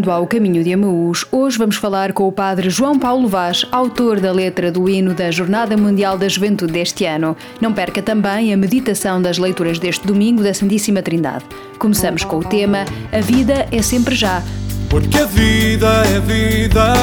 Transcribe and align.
Bem-vindo 0.00 0.10
ao 0.12 0.26
Caminho 0.26 0.64
de 0.64 0.72
Amaús. 0.72 1.26
Hoje 1.30 1.58
vamos 1.58 1.76
falar 1.76 2.14
com 2.14 2.26
o 2.26 2.32
Padre 2.32 2.70
João 2.70 2.98
Paulo 2.98 3.28
Vaz, 3.28 3.66
autor 3.70 4.18
da 4.18 4.32
letra 4.32 4.72
do 4.72 4.88
hino 4.88 5.12
da 5.12 5.30
Jornada 5.30 5.76
Mundial 5.76 6.16
da 6.16 6.26
Juventude 6.26 6.72
deste 6.72 7.04
ano. 7.04 7.36
Não 7.60 7.70
perca 7.74 8.00
também 8.00 8.50
a 8.50 8.56
meditação 8.56 9.20
das 9.20 9.36
leituras 9.36 9.78
deste 9.78 10.06
domingo 10.06 10.42
da 10.42 10.54
Santíssima 10.54 11.02
Trindade. 11.02 11.44
Começamos 11.78 12.24
com 12.24 12.38
o 12.38 12.44
tema 12.44 12.86
A 13.12 13.20
Vida 13.20 13.68
é 13.70 13.82
Sempre 13.82 14.14
Já. 14.14 14.42
Porque 14.88 15.18
a 15.18 15.26
vida 15.26 16.02
é 16.06 16.20
vida 16.20 16.94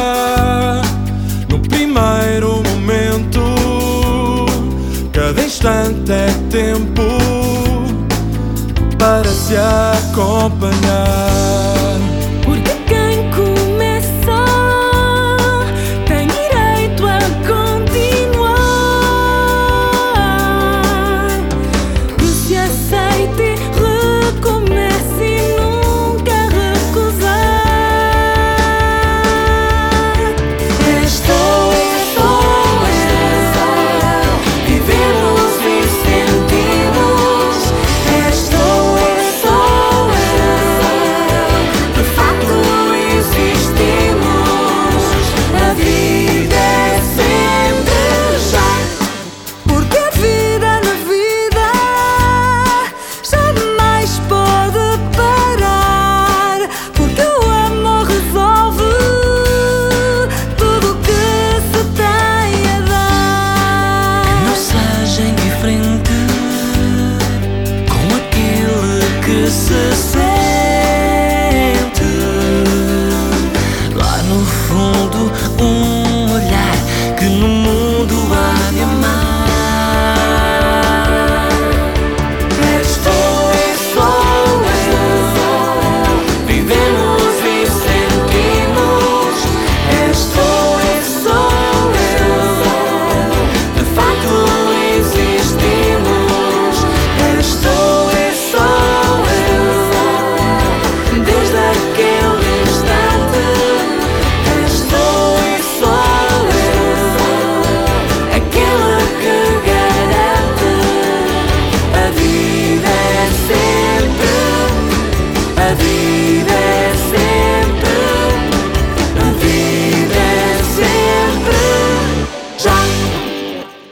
no 1.49 1.59
primeiro 1.59 2.63
momento, 2.63 3.41
cada 5.11 5.39
instante 5.43 6.11
é 6.11 6.29
tempo 6.49 7.03
para 8.97 9.29
se 9.29 9.53
acompanhar. 9.55 11.26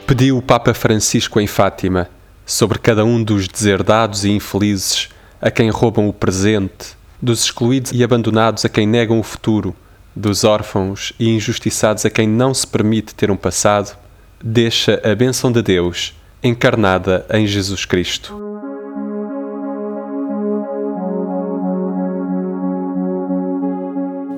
Pediu 0.06 0.38
o 0.38 0.42
Papa 0.42 0.72
Francisco 0.72 1.40
em 1.40 1.46
Fátima 1.46 2.08
sobre 2.46 2.78
cada 2.78 3.04
um 3.04 3.22
dos 3.22 3.48
deserdados 3.48 4.24
e 4.24 4.30
infelizes 4.30 5.08
a 5.42 5.50
quem 5.50 5.68
roubam 5.68 6.08
o 6.08 6.12
presente, 6.12 6.96
dos 7.20 7.42
excluídos 7.44 7.92
e 7.92 8.04
abandonados 8.04 8.64
a 8.64 8.68
quem 8.68 8.86
negam 8.86 9.18
o 9.18 9.22
futuro, 9.22 9.74
dos 10.14 10.44
órfãos 10.44 11.12
e 11.18 11.28
injustiçados 11.28 12.06
a 12.06 12.10
quem 12.10 12.28
não 12.28 12.54
se 12.54 12.66
permite 12.66 13.14
ter 13.14 13.30
um 13.30 13.36
passado, 13.36 13.98
deixa 14.42 15.00
a 15.04 15.14
bênção 15.14 15.52
de 15.52 15.60
Deus 15.60 16.14
encarnada 16.42 17.26
em 17.30 17.46
Jesus 17.46 17.84
Cristo. 17.84 18.45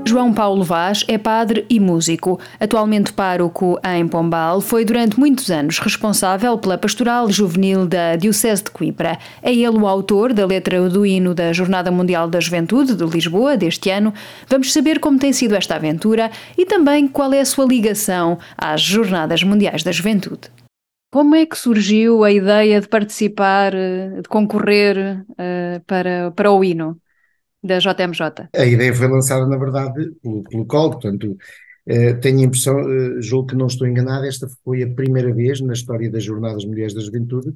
João 0.08 0.32
Paulo 0.32 0.64
Vaz 0.64 1.04
é 1.06 1.18
padre 1.18 1.66
e 1.68 1.78
músico. 1.78 2.40
Atualmente 2.58 3.12
pároco 3.12 3.78
em 3.84 4.08
Pombal, 4.08 4.62
foi 4.62 4.82
durante 4.82 5.20
muitos 5.20 5.50
anos 5.50 5.78
responsável 5.80 6.56
pela 6.56 6.78
pastoral 6.78 7.30
juvenil 7.30 7.86
da 7.86 8.16
Diocese 8.16 8.64
de 8.64 8.70
Coimbra. 8.70 9.18
É 9.42 9.52
ele 9.52 9.76
o 9.76 9.86
autor 9.86 10.32
da 10.32 10.46
letra 10.46 10.88
do 10.88 11.04
hino 11.04 11.34
da 11.34 11.52
Jornada 11.52 11.90
Mundial 11.90 12.26
da 12.26 12.40
Juventude 12.40 12.96
de 12.96 13.04
Lisboa 13.04 13.54
deste 13.54 13.90
ano. 13.90 14.14
Vamos 14.48 14.72
saber 14.72 14.98
como 14.98 15.18
tem 15.18 15.30
sido 15.30 15.54
esta 15.54 15.74
aventura 15.74 16.30
e 16.56 16.64
também 16.64 17.06
qual 17.06 17.30
é 17.34 17.40
a 17.40 17.44
sua 17.44 17.66
ligação 17.66 18.38
às 18.56 18.80
Jornadas 18.80 19.42
Mundiais 19.42 19.82
da 19.82 19.92
Juventude. 19.92 20.48
Como 21.12 21.34
é 21.34 21.44
que 21.44 21.58
surgiu 21.58 22.24
a 22.24 22.32
ideia 22.32 22.80
de 22.80 22.88
participar, 22.88 23.72
de 23.72 24.26
concorrer 24.26 25.22
uh, 25.32 25.84
para, 25.86 26.30
para 26.30 26.50
o 26.50 26.64
hino? 26.64 26.98
Da 27.62 27.78
JMJ? 27.78 28.48
A 28.54 28.64
ideia 28.64 28.94
foi 28.94 29.08
lançada, 29.08 29.46
na 29.46 29.56
verdade, 29.56 30.10
pelo, 30.22 30.42
pelo 30.44 30.66
COL, 30.66 30.90
portanto, 30.90 31.36
eh, 31.86 32.14
tenho 32.14 32.40
a 32.40 32.42
impressão, 32.42 32.78
eh, 32.78 33.20
julgo 33.22 33.48
que 33.48 33.56
não 33.56 33.66
estou 33.66 33.86
enganado, 33.86 34.26
esta 34.26 34.46
foi 34.64 34.82
a 34.82 34.90
primeira 34.94 35.32
vez 35.34 35.60
na 35.60 35.72
história 35.72 36.10
das 36.10 36.22
Jornadas 36.22 36.64
Mulheres 36.64 36.94
da 36.94 37.00
Juventude 37.00 37.54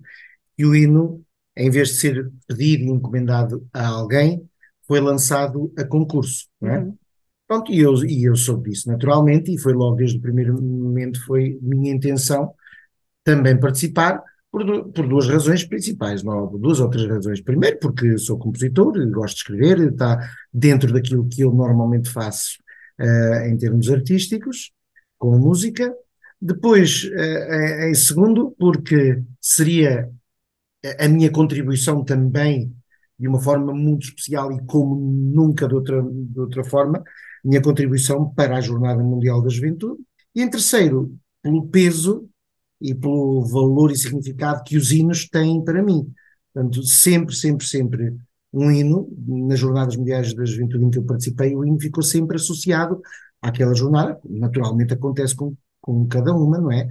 que 0.56 0.64
o 0.64 0.74
hino, 0.74 1.22
em 1.56 1.70
vez 1.70 1.88
de 1.88 1.94
ser 1.96 2.30
pedido 2.46 2.84
e 2.84 2.88
encomendado 2.88 3.66
a 3.72 3.86
alguém, 3.86 4.42
foi 4.86 5.00
lançado 5.00 5.72
a 5.78 5.84
concurso, 5.84 6.46
não 6.60 6.70
é? 6.70 6.78
Uhum. 6.78 6.96
Pronto, 7.46 7.72
e 7.72 7.80
eu, 7.80 7.94
e 8.04 8.24
eu 8.24 8.34
soube 8.34 8.70
disso 8.70 8.88
naturalmente, 8.88 9.52
e 9.52 9.58
foi 9.58 9.74
logo 9.74 9.96
desde 9.96 10.16
o 10.18 10.20
primeiro 10.22 10.60
momento, 10.62 11.22
foi 11.26 11.58
minha 11.60 11.92
intenção 11.92 12.54
também 13.22 13.58
participar, 13.58 14.22
por, 14.52 14.92
por, 14.92 15.08
duas 15.08 15.26
razões 15.26 15.64
principais, 15.64 16.22
não, 16.22 16.46
duas 16.58 16.78
ou 16.78 16.90
três 16.90 17.08
razões. 17.08 17.40
Primeiro, 17.40 17.78
porque 17.78 18.18
sou 18.18 18.38
compositor, 18.38 18.92
gosto 19.10 19.36
de 19.36 19.40
escrever, 19.40 19.90
está 19.90 20.30
dentro 20.52 20.92
daquilo 20.92 21.26
que 21.26 21.40
eu 21.40 21.52
normalmente 21.52 22.10
faço 22.10 22.58
uh, 23.00 23.46
em 23.46 23.56
termos 23.56 23.91
artísticos, 23.91 24.70
com 25.18 25.38
música. 25.38 25.92
Depois, 26.38 27.04
uh, 27.04 27.88
em 27.88 27.94
segundo, 27.94 28.54
porque 28.59 29.22
seria 29.41 30.10
a 30.98 31.09
minha 31.09 31.30
contribuição 31.30 32.04
também, 32.04 32.77
de 33.18 33.28
uma 33.28 33.41
forma 33.41 33.72
muito 33.72 34.04
especial 34.04 34.53
e 34.53 34.60
como 34.66 34.94
nunca 34.97 35.66
de 35.66 35.74
outra, 35.74 36.03
de 36.03 36.41
outra 36.41 36.62
forma, 36.62 37.03
minha 37.42 37.62
contribuição 37.62 38.28
para 38.34 38.56
a 38.56 38.60
Jornada 38.60 39.03
Mundial 39.03 39.41
da 39.41 39.48
Juventude. 39.48 40.03
E 40.34 40.42
em 40.42 40.50
terceiro, 40.50 41.16
pelo 41.42 41.66
peso 41.68 42.28
e 42.82 42.94
pelo 42.94 43.42
valor 43.46 43.92
e 43.92 43.96
significado 43.96 44.64
que 44.64 44.76
os 44.76 44.90
hinos 44.90 45.28
têm 45.28 45.64
para 45.64 45.82
mim. 45.82 46.12
Portanto, 46.52 46.82
sempre, 46.82 47.34
sempre, 47.34 47.64
sempre 47.64 48.16
um 48.52 48.70
hino, 48.70 49.08
nas 49.26 49.58
Jornadas 49.58 49.96
Mundiais 49.96 50.34
da 50.34 50.44
Juventude 50.44 50.84
em 50.84 50.90
que 50.90 50.98
eu 50.98 51.04
participei, 51.04 51.54
o 51.54 51.64
hino 51.64 51.80
ficou 51.80 52.02
sempre 52.02 52.36
associado 52.36 53.00
àquela 53.40 53.74
jornada, 53.74 54.20
naturalmente 54.28 54.92
acontece 54.92 55.34
com, 55.34 55.54
com 55.80 56.06
cada 56.06 56.34
uma, 56.34 56.58
não 56.58 56.70
é? 56.70 56.86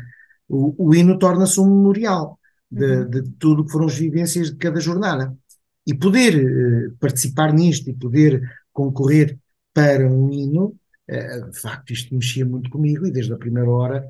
O, 0.48 0.88
o 0.88 0.96
hino 0.96 1.20
torna-se 1.20 1.60
um 1.60 1.66
memorial 1.66 2.40
de, 2.70 2.86
uhum. 2.86 3.10
de 3.10 3.30
tudo 3.38 3.66
que 3.66 3.72
foram 3.72 3.86
as 3.86 3.96
vivências 3.96 4.50
de 4.50 4.58
cada 4.58 4.80
jornada. 4.80 5.36
E 5.86 5.94
poder 5.94 6.36
uh, 6.36 6.98
participar 7.00 7.54
nisto 7.54 7.90
e 7.90 7.94
poder 7.94 8.42
concorrer 8.72 9.38
para 9.74 10.08
um 10.10 10.32
hino, 10.32 10.76
uh, 11.10 11.52
de 11.52 11.60
facto, 11.60 11.92
isto 11.92 12.14
mexia 12.16 12.46
muito 12.46 12.70
comigo 12.70 13.06
e 13.06 13.12
desde 13.12 13.34
a 13.34 13.38
primeira 13.38 13.70
hora 13.70 14.06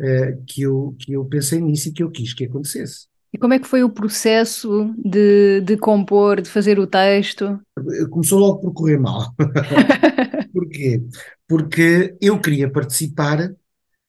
uh, 0.00 0.44
que, 0.46 0.62
eu, 0.62 0.94
que 0.98 1.12
eu 1.12 1.24
pensei 1.24 1.60
nisso 1.60 1.88
e 1.88 1.92
que 1.92 2.02
eu 2.02 2.10
quis 2.10 2.32
que 2.32 2.44
acontecesse. 2.44 3.06
E 3.32 3.38
como 3.38 3.52
é 3.52 3.58
que 3.58 3.66
foi 3.66 3.82
o 3.82 3.90
processo 3.90 4.94
de, 4.96 5.60
de 5.62 5.76
compor, 5.76 6.40
de 6.40 6.48
fazer 6.48 6.78
o 6.78 6.86
texto? 6.86 7.60
Começou 8.08 8.38
logo 8.38 8.60
por 8.60 8.72
correr 8.72 8.96
mal. 8.96 9.34
Porquê? 10.52 11.02
Porque 11.48 12.16
eu 12.20 12.40
queria 12.40 12.70
participar, 12.70 13.52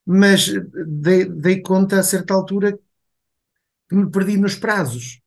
mas 0.06 0.54
dei, 0.88 1.26
dei 1.26 1.60
conta 1.60 2.00
a 2.00 2.04
certa 2.04 2.36
altura 2.36 2.78
que 3.90 3.96
me 3.96 4.12
perdi 4.12 4.38
nos 4.38 4.56
prazos. 4.56 5.20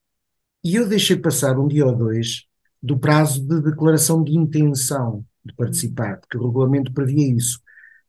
E 0.64 0.76
eu 0.76 0.88
deixei 0.88 1.16
passar 1.16 1.58
um 1.58 1.66
dia 1.66 1.84
ou 1.84 1.96
dois 1.96 2.44
do 2.80 2.96
prazo 2.96 3.44
de 3.46 3.60
declaração 3.62 4.22
de 4.22 4.36
intenção 4.36 5.24
de 5.44 5.52
participar, 5.54 6.18
porque 6.20 6.36
o 6.36 6.46
regulamento 6.46 6.92
previa 6.92 7.34
isso, 7.34 7.60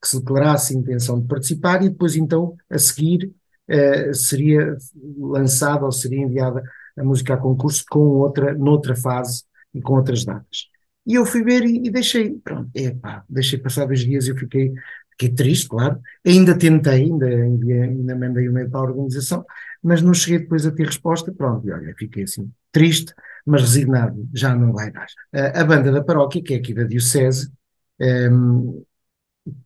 que 0.02 0.08
se 0.08 0.20
declarasse 0.20 0.76
intenção 0.76 1.20
de 1.20 1.28
participar 1.28 1.84
e 1.84 1.90
depois 1.90 2.16
então, 2.16 2.56
a 2.70 2.78
seguir, 2.78 3.32
uh, 3.70 4.14
seria 4.14 4.78
lançada 5.18 5.86
ou 5.86 5.92
seria 5.92 6.22
enviada 6.22 6.64
a 6.98 7.04
música 7.04 7.34
a 7.34 7.38
concurso 7.38 7.84
com 7.90 8.00
outra, 8.00 8.54
noutra 8.54 8.96
fase 8.96 9.44
e 9.74 9.82
com 9.82 9.94
outras 9.94 10.26
datas. 10.26 10.68
E 11.06 11.16
eu 11.16 11.26
fui 11.26 11.44
ver 11.44 11.64
e, 11.64 11.88
e 11.88 11.90
deixei, 11.90 12.36
pronto, 12.44 12.70
epá, 12.76 13.24
deixei 13.30 13.58
passar 13.58 13.86
dois 13.86 14.02
dias 14.02 14.28
e 14.28 14.30
eu 14.32 14.38
fiquei, 14.38 14.74
fiquei 15.12 15.30
triste, 15.30 15.68
claro. 15.68 16.00
Ainda 16.26 16.58
tentei, 16.58 17.04
ainda, 17.04 17.28
enviei, 17.46 17.82
ainda 17.82 18.16
mandei 18.16 18.48
um 18.48 18.52
e-mail 18.52 18.70
para 18.70 18.80
a 18.80 18.84
organização, 18.84 19.46
mas 19.82 20.02
não 20.02 20.14
cheguei 20.14 20.40
depois 20.40 20.66
a 20.66 20.72
ter 20.72 20.86
resposta, 20.86 21.32
pronto, 21.32 21.68
e 21.68 21.72
olha, 21.72 21.94
fiquei 21.98 22.24
assim, 22.24 22.52
triste, 22.72 23.14
mas 23.46 23.62
resignado, 23.62 24.28
já 24.34 24.56
não 24.56 24.74
vai 24.74 24.92
dar. 24.92 25.08
A, 25.34 25.62
a 25.62 25.64
banda 25.64 25.92
da 25.92 26.04
paróquia, 26.04 26.44
que 26.44 26.54
é 26.54 26.58
aqui 26.58 26.74
da 26.74 26.84
Diocese, 26.84 27.52
um, 28.00 28.84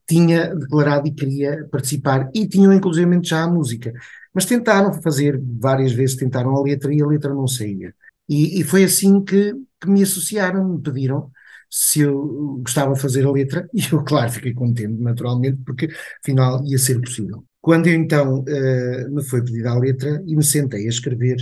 tinha 0.08 0.56
declarado 0.56 1.08
e 1.08 1.12
queria 1.12 1.68
participar, 1.72 2.30
e 2.34 2.48
tinham 2.48 2.74
inclusive 2.74 3.20
já 3.24 3.44
a 3.44 3.48
música, 3.48 3.94
mas 4.34 4.46
tentaram 4.46 4.94
fazer, 5.02 5.40
várias 5.60 5.92
vezes 5.94 6.16
tentaram 6.16 6.56
a 6.56 6.62
letra 6.62 6.94
e 6.94 7.02
a 7.02 7.08
letra 7.08 7.34
não 7.34 7.48
saía. 7.48 7.94
E, 8.28 8.60
e 8.60 8.64
foi 8.64 8.84
assim 8.84 9.24
que, 9.24 9.54
que 9.80 9.90
me 9.90 10.04
associaram, 10.04 10.68
me 10.68 10.82
pediram 10.82 11.32
se 11.70 12.02
eu 12.02 12.60
gostava 12.62 12.94
de 12.94 13.02
fazer 13.02 13.26
a 13.26 13.32
letra, 13.32 13.68
e 13.74 13.82
eu, 13.92 14.04
claro, 14.04 14.32
fiquei 14.32 14.54
contente, 14.54 15.02
naturalmente, 15.02 15.58
porque 15.66 15.90
afinal 16.22 16.64
ia 16.66 16.78
ser 16.78 17.00
possível. 17.02 17.44
Quando 17.62 17.88
eu 17.88 17.94
então 17.96 18.42
uh, 18.42 19.12
me 19.16 19.24
foi 19.24 19.44
pedida 19.44 19.72
a 19.72 19.80
letra 19.80 20.22
e 20.26 20.36
me 20.36 20.44
sentei 20.44 20.86
a 20.86 20.90
escrever, 20.90 21.38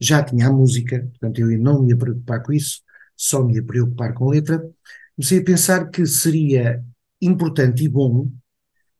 já 0.00 0.22
tinha 0.22 0.48
a 0.48 0.52
música, 0.52 1.00
portanto 1.12 1.40
eu 1.40 1.58
não 1.58 1.82
me 1.82 1.90
ia 1.90 1.96
preocupar 1.96 2.42
com 2.42 2.52
isso, 2.52 2.82
só 3.16 3.42
me 3.42 3.54
ia 3.54 3.62
preocupar 3.62 4.12
com 4.14 4.28
a 4.28 4.32
letra, 4.32 4.62
comecei 5.16 5.38
a 5.40 5.44
pensar 5.44 5.90
que 5.90 6.04
seria 6.06 6.84
importante 7.20 7.84
e 7.84 7.88
bom 7.88 8.30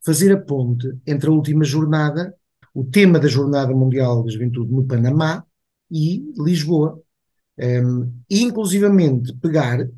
fazer 0.04 0.32
a 0.32 0.40
ponte 0.40 0.88
entre 1.06 1.28
a 1.28 1.32
última 1.32 1.64
jornada, 1.64 2.34
o 2.72 2.84
tema 2.84 3.18
da 3.18 3.26
Jornada 3.26 3.74
Mundial 3.74 4.22
da 4.22 4.30
Juventude 4.30 4.72
no 4.72 4.86
Panamá 4.86 5.44
e 5.90 6.32
Lisboa. 6.38 7.00
Um, 7.58 8.12
e 8.28 8.42
inclusivamente 8.42 9.34
pegar 9.38 9.88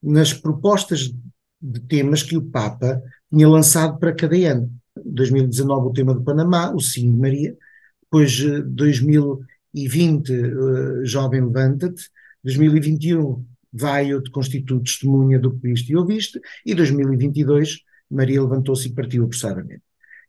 nas 0.00 0.32
propostas 0.32 1.12
de 1.60 1.80
temas 1.80 2.22
que 2.22 2.36
o 2.36 2.42
Papa 2.42 3.02
tinha 3.30 3.48
lançado 3.48 3.98
para 3.98 4.14
cada 4.14 4.36
ano. 4.36 4.72
2019 5.04 5.88
o 5.88 5.92
tema 5.92 6.14
do 6.14 6.22
Panamá, 6.22 6.72
o 6.72 6.80
Sim 6.80 7.12
de 7.12 7.18
Maria, 7.18 7.56
depois 8.02 8.40
2020 8.66 10.32
uh, 10.32 11.04
Jovem 11.04 11.44
Levanta-te, 11.44 12.08
2021 12.42 13.44
vai 13.72 14.10
eu 14.10 14.22
te 14.22 14.30
constituo 14.30 14.82
testemunha 14.82 15.38
do 15.38 15.52
que 15.52 15.68
viste 15.68 15.92
e 15.92 15.96
ouviste, 15.96 16.40
e 16.64 16.74
2022 16.74 17.80
Maria 18.10 18.42
levantou-se 18.42 18.88
e 18.88 18.92
partiu 18.92 19.24
apressadamente. 19.24 19.82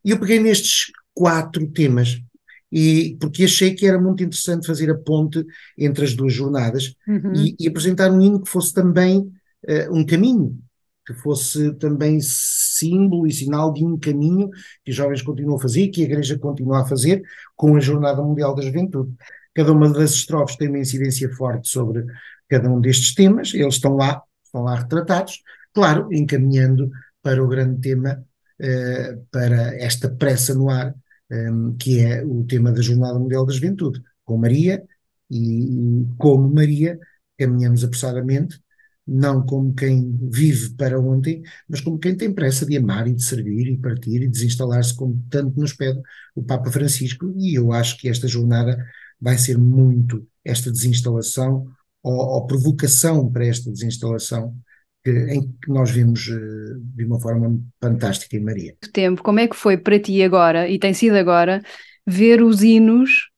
E 0.04 0.10
eu 0.10 0.18
peguei 0.18 0.38
nestes 0.38 0.92
quatro 1.14 1.66
temas, 1.68 2.20
e 2.72 3.16
porque 3.20 3.44
achei 3.44 3.74
que 3.74 3.86
era 3.86 4.00
muito 4.00 4.22
interessante 4.22 4.66
fazer 4.66 4.90
a 4.90 4.94
ponte 4.96 5.44
entre 5.76 6.04
as 6.04 6.14
duas 6.14 6.32
jornadas 6.32 6.94
uhum. 7.06 7.32
e, 7.34 7.56
e, 7.58 7.68
apresentar 7.68 8.10
um 8.10 8.20
hino 8.20 8.40
que 8.40 8.48
fosse 8.48 8.72
também 8.72 9.18
uh, 9.18 9.92
um 9.92 10.06
caminho, 10.06 10.56
que 11.06 11.12
fosse 11.14 11.74
também 11.74 12.20
símbolo 12.22 13.26
e 13.26 13.32
sinal 13.32 13.72
de 13.72 13.84
um 13.84 13.98
caminho 13.98 14.50
que 14.84 14.90
os 14.90 14.96
jovens 14.96 15.22
continuam 15.22 15.56
a 15.56 15.60
fazer, 15.60 15.88
que 15.88 16.02
a 16.02 16.04
Igreja 16.04 16.38
continua 16.38 16.82
a 16.82 16.86
fazer 16.86 17.22
com 17.56 17.76
a 17.76 17.80
Jornada 17.80 18.22
Mundial 18.22 18.54
da 18.54 18.62
Juventude. 18.62 19.12
Cada 19.52 19.72
uma 19.72 19.90
das 19.92 20.12
estrofes 20.12 20.56
tem 20.56 20.68
uma 20.68 20.78
incidência 20.78 21.28
forte 21.34 21.68
sobre 21.68 22.04
cada 22.50 22.68
um 22.68 22.80
destes 22.80 23.14
temas, 23.14 23.54
eles 23.54 23.74
estão 23.74 23.94
lá, 23.94 24.22
estão 24.44 24.62
lá 24.62 24.74
retratados, 24.74 25.40
claro, 25.72 26.12
encaminhando 26.12 26.90
para 27.22 27.42
o 27.42 27.48
grande 27.48 27.80
tema, 27.80 28.24
uh, 28.60 29.26
para 29.30 29.76
esta 29.76 30.10
pressa 30.10 30.54
no 30.54 30.68
ar, 30.68 30.94
um, 31.30 31.76
que 31.76 32.00
é 32.00 32.24
o 32.24 32.44
tema 32.44 32.72
da 32.72 32.82
Jornada 32.82 33.18
Mundial 33.18 33.46
da 33.46 33.52
Juventude, 33.52 34.02
com 34.24 34.36
Maria, 34.36 34.82
e, 35.30 36.00
e 36.02 36.06
como 36.18 36.52
Maria 36.52 36.98
caminhamos 37.38 37.84
apressadamente, 37.84 38.60
não 39.06 39.44
como 39.44 39.74
quem 39.74 40.16
vive 40.30 40.74
para 40.74 41.00
ontem, 41.00 41.42
mas 41.68 41.80
como 41.80 41.98
quem 41.98 42.16
tem 42.16 42.32
pressa 42.32 42.66
de 42.66 42.76
amar 42.76 43.06
e 43.08 43.14
de 43.14 43.22
servir 43.24 43.68
e 43.68 43.78
partir 43.78 44.22
e 44.22 44.28
desinstalar-se, 44.28 44.94
como 44.94 45.24
tanto 45.30 45.58
nos 45.58 45.72
pede 45.72 46.00
o 46.34 46.42
Papa 46.42 46.70
Francisco, 46.70 47.32
e 47.36 47.54
eu 47.54 47.72
acho 47.72 47.96
que 47.98 48.08
esta 48.08 48.28
jornada 48.28 48.84
vai 49.20 49.38
ser 49.38 49.58
muito 49.58 50.26
esta 50.44 50.70
desinstalação 50.70 51.70
ou, 52.02 52.14
ou 52.14 52.46
provocação 52.46 53.30
para 53.30 53.46
esta 53.46 53.70
desinstalação 53.70 54.54
que, 55.04 55.10
em 55.10 55.42
que 55.42 55.68
nós 55.68 55.90
vimos 55.90 56.28
uh, 56.28 56.80
de 56.94 57.04
uma 57.04 57.20
forma 57.20 57.58
fantástica 57.80 58.36
em 58.36 58.40
Maria. 58.40 58.74
Tempo, 58.92 59.22
como 59.22 59.40
é 59.40 59.48
que 59.48 59.56
foi 59.56 59.76
para 59.76 59.98
ti 59.98 60.22
agora, 60.22 60.68
e 60.68 60.78
tem 60.78 60.92
sido 60.92 61.16
agora, 61.16 61.62
ver 62.06 62.42
os 62.42 62.62
hinos, 62.62 63.28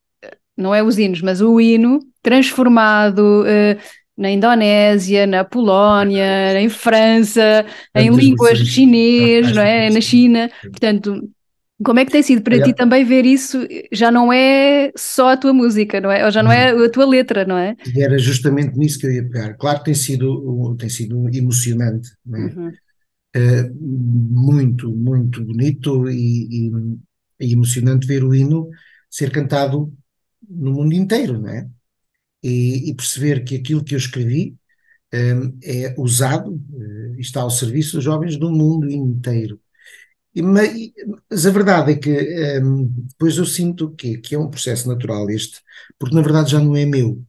não 0.56 0.74
é 0.74 0.82
os 0.82 0.98
hinos, 0.98 1.20
mas 1.22 1.40
o 1.40 1.60
hino 1.60 2.00
transformado 2.22 3.42
uh, 3.42 3.80
na 4.16 4.30
Indonésia, 4.30 5.26
na 5.26 5.44
Polónia, 5.44 6.58
em 6.60 6.68
França, 6.68 7.64
em 7.94 8.10
línguas 8.10 8.58
chinês, 8.58 9.52
não 9.52 9.62
é? 9.62 9.90
na 9.90 10.00
China, 10.00 10.50
portanto 10.62 11.28
como 11.84 12.00
é 12.00 12.04
que 12.04 12.12
tem 12.12 12.22
sido 12.22 12.42
para 12.42 12.56
é. 12.56 12.62
ti 12.62 12.74
também 12.74 13.04
ver 13.04 13.24
isso? 13.24 13.66
Já 13.90 14.10
não 14.10 14.32
é 14.32 14.92
só 14.96 15.30
a 15.30 15.36
tua 15.36 15.52
música, 15.52 16.00
não 16.00 16.10
é? 16.10 16.24
Ou 16.24 16.30
já 16.30 16.42
não 16.42 16.52
é 16.52 16.70
a 16.70 16.90
tua 16.90 17.06
letra, 17.06 17.44
não 17.44 17.56
é? 17.56 17.76
E 17.94 18.02
era 18.02 18.18
justamente 18.18 18.76
nisso 18.76 18.98
que 18.98 19.06
eu 19.06 19.12
ia 19.12 19.22
pegar. 19.22 19.54
Claro 19.54 19.78
que 19.78 19.86
tem 19.86 19.94
sido, 19.94 20.76
tem 20.78 20.88
sido 20.88 21.28
emocionante, 21.34 22.10
não 22.24 22.38
é? 22.38 22.44
Uhum. 22.44 22.72
Uh, 23.34 23.74
muito, 23.80 24.94
muito 24.94 25.42
bonito 25.42 26.06
e, 26.10 26.68
e, 26.68 26.72
e, 27.40 27.52
emocionante 27.54 28.06
ver 28.06 28.22
o 28.22 28.34
hino 28.34 28.68
ser 29.10 29.30
cantado 29.30 29.90
no 30.46 30.72
mundo 30.72 30.92
inteiro, 30.92 31.40
não 31.40 31.48
é? 31.48 31.66
E, 32.42 32.90
e 32.90 32.94
perceber 32.94 33.42
que 33.42 33.56
aquilo 33.56 33.82
que 33.82 33.94
eu 33.94 33.98
escrevi 33.98 34.54
um, 35.14 35.58
eh, 35.62 35.84
é 35.84 35.94
usado 35.98 36.52
uh, 36.52 37.18
está 37.18 37.40
ao 37.40 37.50
serviço 37.50 37.96
dos 37.96 38.04
jovens 38.04 38.36
do 38.36 38.50
mundo 38.50 38.90
inteiro. 38.90 39.60
Mas 40.34 41.46
a 41.46 41.50
verdade 41.50 41.92
é 41.92 41.96
que 41.96 42.60
um, 42.62 42.86
depois 42.86 43.36
eu 43.36 43.44
sinto 43.44 43.90
que, 43.94 44.16
que 44.18 44.34
é 44.34 44.38
um 44.38 44.48
processo 44.48 44.88
natural 44.88 45.28
este, 45.30 45.60
porque 45.98 46.14
na 46.14 46.22
verdade 46.22 46.52
já 46.52 46.60
não 46.60 46.74
é 46.76 46.86
meu. 46.86 47.22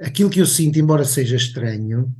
Aquilo 0.00 0.30
que 0.30 0.40
eu 0.40 0.46
sinto, 0.46 0.78
embora 0.78 1.04
seja 1.04 1.36
estranho, 1.36 2.14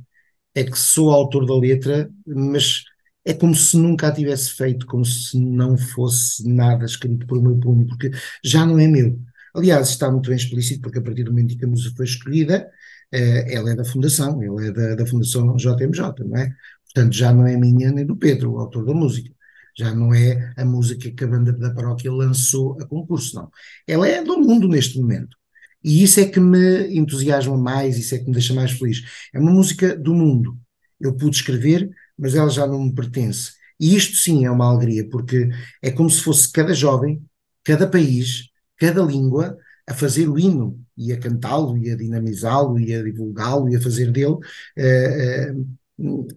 é 0.55 0.63
que 0.63 0.77
sou 0.79 1.11
autor 1.11 1.45
da 1.45 1.57
letra, 1.57 2.09
mas 2.25 2.83
é 3.25 3.33
como 3.33 3.55
se 3.55 3.77
nunca 3.77 4.07
a 4.07 4.11
tivesse 4.13 4.51
feito, 4.53 4.85
como 4.85 5.05
se 5.05 5.37
não 5.39 5.77
fosse 5.77 6.47
nada 6.47 6.85
escrito 6.85 7.25
por 7.27 7.41
meu 7.41 7.57
punho, 7.59 7.87
porque 7.87 8.11
já 8.43 8.65
não 8.65 8.79
é 8.79 8.87
meu. 8.87 9.19
Aliás, 9.55 9.89
está 9.89 10.11
muito 10.11 10.29
bem 10.29 10.37
explícito, 10.37 10.81
porque 10.81 10.99
a 10.99 11.01
partir 11.01 11.23
do 11.23 11.31
momento 11.31 11.53
em 11.53 11.57
que 11.57 11.65
a 11.65 11.67
música 11.67 11.95
foi 11.97 12.05
escolhida, 12.05 12.69
eh, 13.11 13.53
ela 13.55 13.71
é 13.71 13.75
da 13.75 13.85
Fundação, 13.85 14.41
ela 14.43 14.65
é 14.65 14.71
da, 14.71 14.95
da 14.95 15.05
Fundação 15.05 15.55
JMJ, 15.57 16.23
não 16.25 16.37
é? 16.37 16.53
Portanto, 16.85 17.13
já 17.13 17.33
não 17.33 17.45
é 17.47 17.57
minha 17.57 17.91
nem 17.91 18.05
do 18.05 18.15
Pedro, 18.15 18.53
o 18.53 18.59
autor 18.59 18.85
da 18.85 18.93
música 18.93 19.33
já 19.77 19.93
não 19.93 20.13
é 20.13 20.53
a 20.57 20.65
música 20.65 21.11
que 21.11 21.23
a 21.23 21.27
banda 21.27 21.51
da 21.53 21.73
paróquia 21.73 22.11
lançou 22.11 22.79
a 22.81 22.85
concurso, 22.85 23.35
não. 23.35 23.51
Ela 23.87 24.07
é 24.07 24.23
do 24.23 24.37
mundo 24.39 24.67
neste 24.67 24.99
momento. 24.99 25.35
E 25.83 26.03
isso 26.03 26.19
é 26.19 26.25
que 26.25 26.39
me 26.39 26.95
entusiasma 26.97 27.57
mais, 27.57 27.97
isso 27.97 28.15
é 28.15 28.19
que 28.19 28.25
me 28.25 28.31
deixa 28.31 28.53
mais 28.53 28.71
feliz. 28.71 29.03
É 29.33 29.39
uma 29.39 29.51
música 29.51 29.95
do 29.95 30.13
mundo. 30.13 30.57
Eu 30.99 31.13
pude 31.15 31.35
escrever, 31.35 31.89
mas 32.17 32.35
ela 32.35 32.49
já 32.49 32.65
não 32.65 32.83
me 32.83 32.93
pertence. 32.93 33.51
E 33.79 33.95
isto 33.95 34.15
sim 34.15 34.45
é 34.45 34.51
uma 34.51 34.69
alegria, 34.69 35.07
porque 35.09 35.49
é 35.81 35.91
como 35.91 36.09
se 36.09 36.21
fosse 36.21 36.51
cada 36.51 36.73
jovem, 36.73 37.21
cada 37.63 37.87
país, 37.87 38.49
cada 38.77 39.01
língua 39.03 39.57
a 39.87 39.93
fazer 39.93 40.29
o 40.29 40.39
hino 40.39 40.79
e 40.97 41.11
a 41.11 41.19
cantá-lo 41.19 41.77
e 41.77 41.91
a 41.91 41.95
dinamizá-lo 41.95 42.79
e 42.79 42.93
a 42.93 43.03
divulgá-lo 43.03 43.69
e 43.69 43.75
a 43.75 43.81
fazer 43.81 44.11
dele 44.11 44.35
uh, 44.35 44.37
uh, 44.37 45.67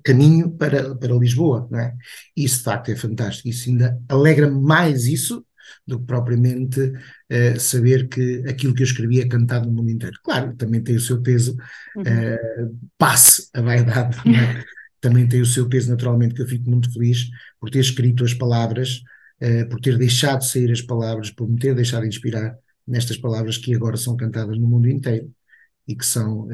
caminho 0.02 0.50
para, 0.50 0.94
para 0.94 1.14
Lisboa, 1.14 1.66
não 1.70 1.78
é? 1.78 1.94
Isso 2.36 2.58
de 2.58 2.64
facto 2.64 2.90
é 2.90 2.96
fantástico, 2.96 3.48
isso 3.48 3.68
ainda 3.68 3.98
alegra-me 4.08 4.60
mais 4.60 5.06
isso 5.06 5.44
do 5.86 5.98
que 5.98 6.06
propriamente 6.06 6.80
uh, 6.80 7.58
saber 7.58 8.08
que 8.08 8.44
aquilo 8.48 8.74
que 8.74 8.82
eu 8.82 8.86
escrevi 8.86 9.20
é 9.20 9.28
cantado 9.28 9.66
no 9.66 9.74
mundo 9.74 9.90
inteiro. 9.90 10.18
Claro, 10.22 10.54
também 10.56 10.82
tem 10.82 10.96
o 10.96 11.00
seu 11.00 11.20
peso, 11.22 11.56
uh, 11.96 12.78
passe 12.98 13.48
a 13.54 13.60
vaidade, 13.60 14.16
é? 14.28 14.64
também 15.00 15.28
tem 15.28 15.40
o 15.40 15.46
seu 15.46 15.68
peso 15.68 15.90
naturalmente, 15.90 16.34
que 16.34 16.42
eu 16.42 16.48
fico 16.48 16.68
muito 16.70 16.92
feliz 16.92 17.28
por 17.60 17.70
ter 17.70 17.80
escrito 17.80 18.24
as 18.24 18.34
palavras, 18.34 19.02
uh, 19.40 19.68
por 19.68 19.80
ter 19.80 19.98
deixado 19.98 20.44
sair 20.44 20.70
as 20.70 20.82
palavras, 20.82 21.30
por 21.30 21.48
me 21.48 21.58
ter 21.58 21.74
deixado 21.74 22.06
inspirar 22.06 22.56
nestas 22.86 23.16
palavras 23.16 23.58
que 23.58 23.74
agora 23.74 23.96
são 23.96 24.16
cantadas 24.16 24.58
no 24.58 24.66
mundo 24.66 24.88
inteiro 24.88 25.30
e 25.88 25.94
que 25.94 26.06
são 26.06 26.48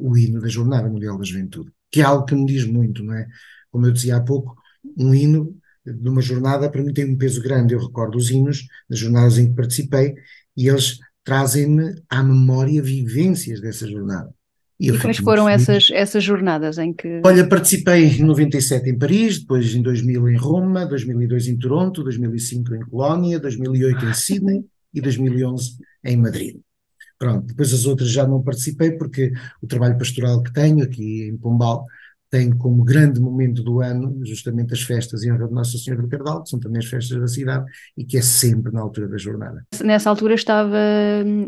o 0.00 0.16
hino 0.16 0.40
da 0.40 0.48
Jornada 0.48 0.88
Mundial 0.88 1.18
da 1.18 1.24
Juventude 1.24 1.70
que 1.92 2.00
é 2.00 2.04
algo 2.04 2.24
que 2.24 2.34
me 2.34 2.46
diz 2.46 2.64
muito, 2.64 3.04
não 3.04 3.14
é? 3.14 3.26
Como 3.70 3.86
eu 3.86 3.92
dizia 3.92 4.16
há 4.16 4.20
pouco, 4.20 4.56
um 4.98 5.14
hino 5.14 5.54
de 5.84 6.08
uma 6.08 6.22
jornada 6.22 6.70
para 6.70 6.82
mim 6.82 6.92
tem 6.92 7.04
um 7.04 7.16
peso 7.16 7.42
grande. 7.42 7.74
Eu 7.74 7.80
recordo 7.80 8.16
os 8.16 8.30
hinos 8.30 8.66
das 8.88 8.98
jornadas 8.98 9.38
em 9.38 9.50
que 9.50 9.56
participei 9.56 10.14
e 10.56 10.68
eles 10.68 10.98
trazem-me 11.22 11.94
à 12.08 12.22
memória 12.22 12.82
vivências 12.82 13.60
dessa 13.60 13.88
jornada. 13.88 14.32
E, 14.80 14.88
e 14.88 14.98
quais 14.98 15.18
foram 15.18 15.48
essas, 15.48 15.90
essas 15.92 16.24
jornadas 16.24 16.78
em 16.78 16.92
que. 16.92 17.20
Olha, 17.24 17.46
participei 17.46 18.06
em 18.06 18.24
97 18.24 18.90
em 18.90 18.98
Paris, 18.98 19.38
depois 19.38 19.74
em 19.74 19.82
2000 19.82 20.28
em 20.30 20.36
Roma, 20.36 20.86
2002 20.86 21.48
em 21.48 21.58
Toronto, 21.58 22.02
2005 22.02 22.74
em 22.74 22.80
Colónia, 22.86 23.38
2008 23.38 24.06
em 24.06 24.14
Sydney 24.14 24.64
e 24.92 25.00
2011 25.00 25.76
em 26.04 26.16
Madrid. 26.16 26.56
Pronto, 27.22 27.46
depois 27.46 27.72
as 27.72 27.86
outras 27.86 28.10
já 28.10 28.26
não 28.26 28.42
participei 28.42 28.90
porque 28.90 29.32
o 29.62 29.66
trabalho 29.68 29.96
pastoral 29.96 30.42
que 30.42 30.52
tenho 30.52 30.82
aqui 30.82 31.28
em 31.28 31.36
Pombal 31.36 31.86
tem 32.28 32.50
como 32.50 32.82
grande 32.82 33.20
momento 33.20 33.62
do 33.62 33.80
ano 33.80 34.18
justamente 34.24 34.74
as 34.74 34.82
festas 34.82 35.22
em 35.22 35.30
honra 35.30 35.46
de 35.46 35.54
Nossa 35.54 35.78
Senhora 35.78 36.02
do 36.02 36.08
Cardal, 36.08 36.42
que 36.42 36.50
são 36.50 36.58
também 36.58 36.80
as 36.80 36.86
festas 36.86 37.20
da 37.20 37.28
cidade 37.28 37.64
e 37.96 38.04
que 38.04 38.18
é 38.18 38.22
sempre 38.22 38.72
na 38.72 38.80
altura 38.80 39.06
da 39.06 39.16
jornada. 39.18 39.64
Nessa 39.84 40.10
altura 40.10 40.34
estava, 40.34 40.76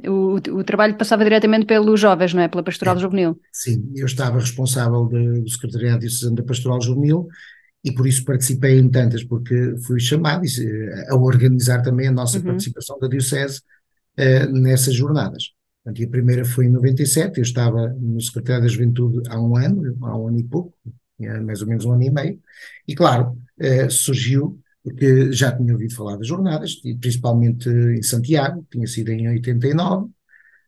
o, 0.07 0.35
o 0.37 0.62
trabalho 0.62 0.97
passava 0.97 1.25
diretamente 1.25 1.66
pelos 1.66 1.99
jovens, 1.99 2.33
não 2.33 2.43
é? 2.43 2.47
Pela 2.47 2.62
Pastoral 2.62 2.95
é, 2.95 3.00
Juvenil. 3.00 3.40
Sim, 3.52 3.90
eu 3.97 4.07
estava 4.07 4.38
responsável 4.38 5.09
de, 5.09 5.40
do 5.40 5.50
Secretariado 5.50 5.99
Diocesano 5.99 6.37
da 6.37 6.45
Pastoral 6.45 6.81
Juvenil 6.81 7.26
e 7.85 7.93
por 7.93 8.07
isso 8.07 8.25
participei 8.25 8.78
em 8.78 8.88
tantas, 8.88 9.25
porque 9.25 9.75
fui 9.85 9.99
chamado 9.99 10.45
a 11.11 11.16
organizar 11.16 11.83
também 11.83 12.07
a 12.07 12.12
nossa 12.12 12.38
uhum. 12.38 12.45
participação 12.45 12.97
da 13.00 13.09
Diocese 13.09 13.61
uh, 14.21 14.52
nessas 14.52 14.95
jornadas. 14.95 15.53
Portanto, 15.84 16.02
a 16.02 16.10
primeira 16.10 16.44
foi 16.46 16.64
em 16.66 16.70
97, 16.70 17.38
eu 17.38 17.42
estava 17.42 17.88
no 18.00 18.20
Secretário 18.20 18.62
da 18.62 18.68
Juventude 18.68 19.20
há 19.28 19.38
um 19.38 19.54
ano, 19.56 19.96
há 20.02 20.16
um 20.18 20.28
ano 20.28 20.38
e 20.38 20.44
pouco, 20.44 20.74
mais 21.44 21.60
ou 21.60 21.68
menos 21.68 21.84
um 21.84 21.92
ano 21.92 22.02
e 22.02 22.10
meio, 22.10 22.40
e 22.88 22.94
claro, 22.94 23.36
eh, 23.60 23.88
surgiu, 23.90 24.58
porque 24.82 25.30
já 25.32 25.54
tinha 25.54 25.72
ouvido 25.74 25.94
falar 25.94 26.16
das 26.16 26.26
jornadas, 26.26 26.76
principalmente 27.00 27.68
em 27.68 28.02
Santiago, 28.02 28.66
tinha 28.70 28.86
sido 28.86 29.10
em 29.10 29.28
89, 29.28 30.10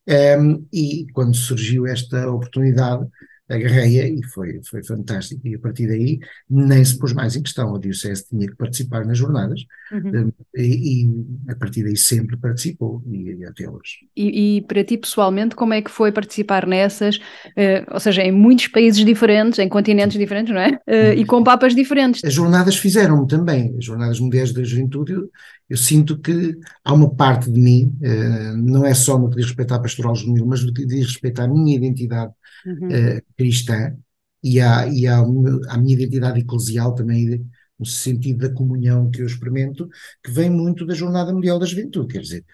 eh, 0.07 0.37
e 0.73 1.07
quando 1.15 1.35
surgiu 1.35 1.87
esta 1.87 2.31
oportunidade, 2.31 3.07
agarrei-a 3.49 4.09
e 4.09 4.23
foi, 4.25 4.61
foi 4.69 4.83
fantástico. 4.85 5.41
E 5.47 5.55
a 5.55 5.59
partir 5.59 5.87
daí 5.87 6.19
nem 6.49 6.85
se 6.85 6.99
pôs 6.99 7.13
mais 7.13 7.37
em 7.37 7.43
questão. 7.43 7.75
A 7.75 7.79
Diocese 7.79 8.29
tinha 8.29 8.47
que 8.47 8.57
participar 8.57 9.05
nas 9.05 9.19
jornadas 9.19 9.61
uhum. 9.93 10.33
Eh, 10.57 10.63
e, 10.63 11.05
e, 11.05 11.27
a 11.49 11.55
partir 11.55 11.85
daí 11.85 11.97
sempre 11.97 12.37
participou 12.37 13.03
e, 13.07 13.35
e 13.35 13.45
até 13.45 13.69
hoje. 13.69 14.09
E, 14.17 14.57
e, 14.57 14.63
para 14.63 14.83
ti 14.83 14.97
pessoalmente, 14.97 15.55
como 15.55 15.75
é 15.75 15.81
que 15.81 15.91
foi 15.91 16.11
participar 16.11 16.67
nessas? 16.67 17.17
Uh, 17.17 17.87
ou 17.93 18.01
seja, 18.01 18.23
em 18.23 18.33
muitos 18.33 18.69
países 18.69 19.05
diferentes, 19.05 19.59
em 19.59 19.69
continentes 19.69 20.19
diferentes, 20.19 20.53
não 20.53 20.61
é? 20.61 20.81
Uh, 20.87 21.19
e 21.19 21.25
com 21.25 21.43
papas 21.45 21.75
diferentes. 21.75 22.25
As 22.25 22.33
jornadas 22.33 22.77
fizeram-me 22.77 23.27
também. 23.27 23.75
As 23.79 23.85
jornadas 23.85 24.19
mundiais 24.19 24.53
da 24.53 24.63
juventude, 24.65 25.13
eu, 25.13 25.31
eu 25.71 25.77
sinto 25.77 26.19
que 26.19 26.57
há 26.85 26.93
uma 26.93 27.15
parte 27.15 27.51
de 27.51 27.61
mim, 27.61 27.97
uh, 28.03 28.57
não 28.57 28.85
é 28.85 28.95
só 28.95 29.19
no 29.19 29.31
que 29.31 29.37
diz 29.37 29.47
respeito 29.47 29.75
à 29.75 29.79
pastoral 29.79 30.15
juvenil, 30.15 30.47
mas 30.47 30.65
no 30.65 30.73
que 30.73 30.85
diz 30.85 31.07
respeito 31.07 31.41
à 31.41 31.47
minha 31.47 31.77
identidade 31.77 32.33
uhum. 32.67 32.89
uh, 32.89 33.23
cristã 33.37 33.97
e, 34.43 34.61
à, 34.61 34.87
e 34.89 35.07
à, 35.07 35.19
à, 35.19 35.79
minha 35.79 35.95
identidade 35.95 36.41
eclesial 36.41 36.95
também, 36.95 37.45
no 37.79 37.87
sentido 37.87 38.49
da 38.49 38.55
comunhão 38.55 39.11
que 39.11 39.23
eu 39.23 39.27
experimento, 39.27 39.89
que 40.23 40.31
vem 40.31 40.51
muito 40.51 40.87
da 40.87 40.95
Jornada 40.95 41.33
Mundial 41.33 41.59
da 41.59 41.67
Juventude. 41.67 42.13
Quer 42.13 42.21
dizer, 42.21 42.45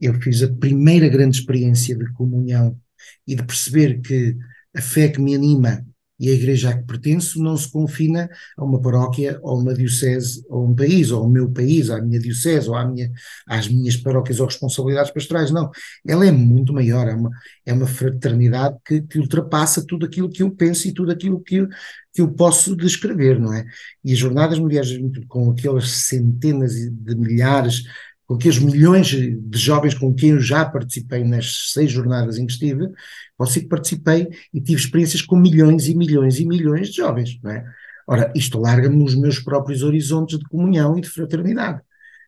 eu 0.00 0.14
fiz 0.14 0.42
a 0.42 0.52
primeira 0.52 1.08
grande 1.08 1.38
experiência 1.38 1.96
de 1.96 2.12
comunhão 2.12 2.78
e 3.26 3.34
de 3.34 3.44
perceber 3.44 4.00
que 4.00 4.36
a 4.74 4.80
fé 4.80 5.08
que 5.08 5.20
me 5.20 5.34
anima 5.34 5.84
e 6.18 6.28
a 6.28 6.32
igreja 6.32 6.70
a 6.70 6.76
que 6.76 6.84
pertenço 6.84 7.42
não 7.42 7.56
se 7.56 7.70
confina 7.70 8.28
a 8.56 8.64
uma 8.64 8.80
paróquia 8.80 9.38
ou 9.42 9.60
uma 9.60 9.74
diocese 9.74 10.44
ou 10.48 10.66
um 10.66 10.74
país, 10.74 11.10
ou 11.10 11.22
ao 11.22 11.28
meu 11.28 11.50
país, 11.50 11.90
à 11.90 12.00
minha 12.00 12.20
diocese 12.20 12.68
ou 12.68 12.76
à 12.76 12.84
minha, 12.84 13.10
às 13.46 13.68
minhas 13.68 13.96
paróquias 13.96 14.40
ou 14.40 14.46
responsabilidades 14.46 15.12
pastorais, 15.12 15.50
não. 15.50 15.70
Ela 16.06 16.26
é 16.26 16.32
muito 16.32 16.72
maior, 16.72 17.08
é 17.08 17.14
uma, 17.14 17.30
é 17.66 17.72
uma 17.72 17.86
fraternidade 17.86 18.76
que, 18.84 19.02
que 19.02 19.18
ultrapassa 19.18 19.84
tudo 19.86 20.06
aquilo 20.06 20.30
que 20.30 20.42
eu 20.42 20.50
penso 20.50 20.86
e 20.88 20.92
tudo 20.92 21.10
aquilo 21.10 21.40
que 21.40 21.56
eu, 21.56 21.68
que 22.12 22.20
eu 22.20 22.32
posso 22.32 22.76
descrever, 22.76 23.40
não 23.40 23.52
é? 23.52 23.64
E 24.04 24.12
as 24.12 24.18
Jornadas 24.18 24.58
Mundiais 24.58 24.88
com 25.28 25.50
aquelas 25.50 25.90
centenas 25.90 26.74
de 26.74 27.16
milhares 27.16 27.82
com 28.26 28.34
aqueles 28.34 28.58
milhões 28.58 29.06
de 29.08 29.58
jovens 29.58 29.94
com 29.94 30.14
quem 30.14 30.30
eu 30.30 30.40
já 30.40 30.64
participei 30.64 31.24
nas 31.24 31.72
seis 31.72 31.90
jornadas 31.90 32.38
em 32.38 32.46
que 32.46 32.52
estive, 32.52 32.88
posso 33.36 33.60
que 33.60 33.66
participei 33.66 34.28
e 34.52 34.60
tive 34.60 34.80
experiências 34.80 35.22
com 35.22 35.36
milhões 35.36 35.86
e 35.86 35.94
milhões 35.94 36.38
e 36.38 36.46
milhões 36.46 36.88
de 36.88 36.96
jovens, 36.96 37.38
não 37.42 37.50
é? 37.50 37.64
Ora, 38.06 38.32
isto 38.34 38.58
larga-me 38.58 38.96
nos 38.96 39.14
meus 39.14 39.38
próprios 39.38 39.82
horizontes 39.82 40.38
de 40.38 40.44
comunhão 40.44 40.98
e 40.98 41.00
de 41.00 41.08
fraternidade. 41.08 41.80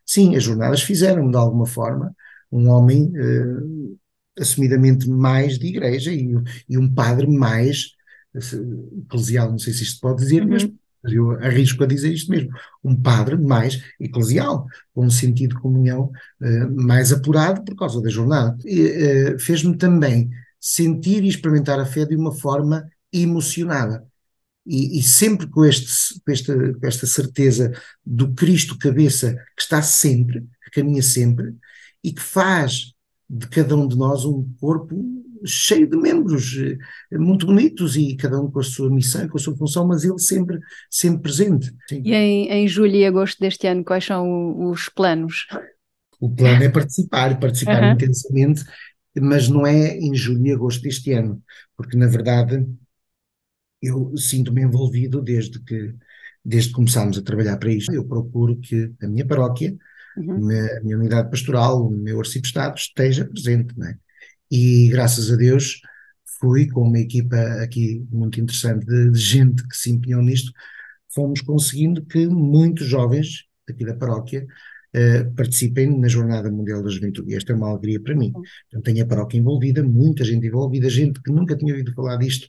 Sim, 0.05 0.35
as 0.35 0.43
jornadas 0.43 0.81
fizeram-me 0.81 1.31
de 1.31 1.37
alguma 1.37 1.65
forma 1.67 2.15
um 2.51 2.69
homem 2.69 3.11
eh, 3.15 4.41
assumidamente 4.41 5.09
mais 5.09 5.57
de 5.57 5.67
igreja 5.67 6.11
e, 6.11 6.33
e 6.69 6.77
um 6.77 6.91
padre 6.93 7.27
mais 7.27 7.91
uh, 8.35 9.03
eclesial, 9.05 9.51
não 9.51 9.59
sei 9.59 9.73
se 9.73 9.83
isto 9.83 9.99
pode 9.99 10.21
dizer, 10.21 10.43
uhum. 10.43 10.49
mas 10.49 10.69
eu 11.11 11.31
arrisco 11.39 11.83
a 11.83 11.87
dizer 11.87 12.13
isto 12.13 12.31
mesmo, 12.31 12.49
um 12.83 12.95
padre 12.95 13.37
mais 13.37 13.81
eclesial, 13.99 14.65
com 14.93 15.05
um 15.05 15.09
sentido 15.09 15.55
de 15.55 15.61
comunhão 15.61 16.11
uh, 16.41 16.83
mais 16.83 17.11
apurado 17.11 17.63
por 17.63 17.75
causa 17.75 18.01
da 18.01 18.09
jornada. 18.09 18.57
Uh, 18.65 19.39
Fez-me 19.39 19.77
também 19.77 20.29
sentir 20.59 21.23
e 21.23 21.27
experimentar 21.27 21.79
a 21.79 21.85
fé 21.85 22.05
de 22.05 22.15
uma 22.15 22.33
forma 22.33 22.87
emocionada. 23.11 24.05
E, 24.65 24.99
e 24.99 25.03
sempre 25.03 25.47
com, 25.47 25.63
este, 25.63 26.19
com, 26.25 26.31
esta, 26.31 26.73
com 26.73 26.87
esta 26.87 27.07
certeza 27.07 27.71
do 28.05 28.33
Cristo 28.33 28.77
cabeça 28.77 29.33
que 29.55 29.61
está 29.61 29.81
sempre, 29.81 30.41
que 30.65 30.71
caminha 30.71 31.01
sempre, 31.01 31.55
e 32.03 32.11
que 32.11 32.21
faz 32.21 32.93
de 33.29 33.47
cada 33.47 33.75
um 33.75 33.87
de 33.87 33.95
nós 33.95 34.25
um 34.25 34.47
corpo 34.59 34.95
cheio 35.45 35.87
de 35.87 35.97
membros 35.97 36.55
eh, 36.57 37.17
muito 37.17 37.45
bonitos 37.45 37.95
e 37.95 38.15
cada 38.15 38.39
um 38.39 38.49
com 38.49 38.59
a 38.59 38.63
sua 38.63 38.89
missão, 38.89 39.27
com 39.27 39.37
a 39.37 39.41
sua 39.41 39.55
função, 39.55 39.87
mas 39.87 40.03
ele 40.03 40.19
sempre, 40.19 40.59
sempre 40.89 41.21
presente. 41.21 41.73
Sim. 41.89 42.01
E 42.03 42.13
em, 42.13 42.49
em 42.49 42.67
julho 42.67 42.95
e 42.95 43.05
agosto 43.05 43.39
deste 43.39 43.67
ano, 43.67 43.83
quais 43.83 44.05
são 44.05 44.69
os 44.69 44.89
planos? 44.89 45.47
O 46.19 46.29
plano 46.29 46.63
é 46.63 46.69
participar, 46.69 47.39
participar 47.39 47.83
uhum. 47.83 47.91
intensamente, 47.93 48.63
mas 49.19 49.47
não 49.47 49.65
é 49.65 49.97
em 49.97 50.15
julho 50.15 50.45
e 50.47 50.51
agosto 50.51 50.81
deste 50.81 51.11
ano, 51.11 51.41
porque 51.75 51.97
na 51.97 52.07
verdade 52.07 52.65
eu 53.81 54.15
sinto-me 54.17 54.63
envolvido 54.63 55.21
desde 55.21 55.59
que 55.63 55.93
desde 56.47 56.69
que 56.69 56.75
começámos 56.75 57.17
a 57.17 57.21
trabalhar 57.21 57.57
para 57.57 57.73
isto. 57.73 57.93
Eu 57.93 58.05
procuro 58.05 58.57
que 58.57 58.93
a 59.01 59.07
minha 59.07 59.27
paróquia, 59.27 59.75
uhum. 60.15 60.49
a 60.49 60.81
minha 60.81 60.97
unidade 60.97 61.29
pastoral, 61.29 61.85
o 61.85 61.91
meu 61.91 62.19
arciprestado 62.19 62.77
esteja 62.77 63.25
presente, 63.25 63.77
não 63.77 63.85
é? 63.85 63.97
E 64.51 64.89
graças 64.89 65.31
a 65.31 65.35
Deus 65.35 65.81
fui 66.39 66.67
com 66.67 66.81
uma 66.81 66.99
equipa 66.99 67.35
aqui 67.63 68.05
muito 68.11 68.39
interessante 68.39 68.85
de, 68.85 69.11
de, 69.11 69.19
gente 69.19 69.67
que 69.67 69.75
se 69.75 69.91
empenhou 69.91 70.21
nisto, 70.21 70.51
fomos 71.13 71.41
conseguindo 71.41 72.05
que 72.05 72.27
muitos 72.27 72.85
jovens 72.85 73.45
aqui 73.69 73.85
da 73.85 73.95
paróquia 73.95 74.45
uh, 74.95 75.33
participem 75.35 75.99
na 75.99 76.07
Jornada 76.07 76.51
Mundial 76.51 76.83
da 76.83 76.89
Juventude. 76.89 77.31
E 77.31 77.35
esta 77.35 77.51
é 77.51 77.55
uma 77.55 77.69
alegria 77.69 77.99
para 77.99 78.15
mim. 78.15 78.31
Então, 78.67 78.81
tenho 78.81 79.03
a 79.03 79.07
paróquia 79.07 79.37
envolvida, 79.37 79.83
muita 79.83 80.23
gente 80.23 80.45
envolvida, 80.45 80.89
gente 80.89 81.21
que 81.21 81.31
nunca 81.31 81.55
tinha 81.55 81.73
ouvido 81.73 81.93
falar 81.93 82.17
disto 82.17 82.47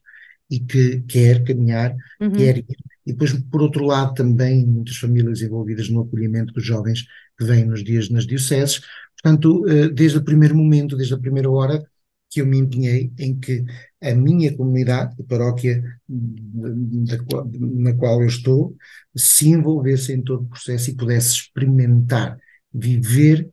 e 0.50 0.60
que 0.60 1.00
quer 1.02 1.44
caminhar, 1.44 1.94
uhum. 2.20 2.32
quer 2.32 2.58
ir. 2.58 2.66
E 3.06 3.12
depois, 3.12 3.32
por 3.32 3.62
outro 3.62 3.84
lado, 3.84 4.14
também 4.14 4.66
muitas 4.66 4.96
famílias 4.96 5.40
envolvidas 5.40 5.88
no 5.88 6.02
acolhimento 6.02 6.52
dos 6.52 6.64
jovens 6.64 7.04
que 7.38 7.44
vêm 7.44 7.64
nos 7.64 7.82
dias 7.82 8.10
nas 8.10 8.26
dioceses, 8.26 8.82
Portanto, 9.22 9.66
eh, 9.68 9.88
desde 9.88 10.18
o 10.18 10.24
primeiro 10.24 10.54
momento, 10.56 10.96
desde 10.96 11.14
a 11.14 11.18
primeira 11.18 11.50
hora, 11.50 11.84
que 12.30 12.40
eu 12.40 12.46
me 12.46 12.58
empenhei 12.58 13.10
em 13.18 13.38
que 13.38 13.64
a 14.02 14.14
minha 14.14 14.54
comunidade, 14.54 15.16
a 15.18 15.24
paróquia 15.24 15.82
na 16.08 17.94
qual 17.94 18.20
eu 18.20 18.28
estou, 18.28 18.76
se 19.16 19.48
envolvesse 19.48 20.12
em 20.12 20.22
todo 20.22 20.42
o 20.42 20.48
processo 20.48 20.90
e 20.90 20.94
pudesse 20.94 21.34
experimentar, 21.34 22.38
viver, 22.72 23.48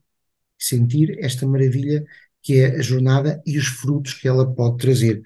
sentir 0.60 1.18
esta 1.20 1.48
maravilha 1.48 2.06
que 2.42 2.60
é 2.60 2.76
a 2.76 2.82
jornada 2.82 3.42
e 3.46 3.58
os 3.58 3.66
frutos 3.66 4.14
que 4.14 4.28
ela 4.28 4.46
pode 4.54 4.78
trazer. 4.78 5.24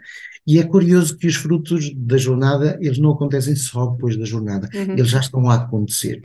E 0.48 0.58
é 0.58 0.64
curioso 0.64 1.18
que 1.18 1.28
os 1.28 1.36
frutos 1.36 1.94
da 1.94 2.18
jornada, 2.18 2.78
eles 2.82 2.98
não 2.98 3.12
acontecem 3.12 3.56
só 3.56 3.88
depois 3.88 4.16
da 4.16 4.26
jornada, 4.26 4.70
uhum. 4.74 4.94
eles 4.94 5.10
já 5.10 5.20
estão 5.20 5.50
a 5.50 5.56
acontecer. 5.56 6.22